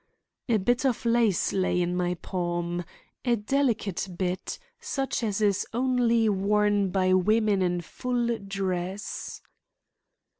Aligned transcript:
A 0.49 0.57
bit 0.57 0.83
of 0.83 1.05
lace 1.05 1.53
lay 1.53 1.79
in 1.79 1.95
my 1.95 2.15
palm, 2.15 2.83
a 3.23 3.35
delicate 3.35 4.07
bit, 4.17 4.57
such 4.79 5.21
as 5.21 5.41
is 5.41 5.67
only 5.73 6.27
worn 6.27 6.89
by 6.89 7.13
women 7.13 7.61
in 7.61 7.81
full 7.81 8.35
dress. 8.39 9.43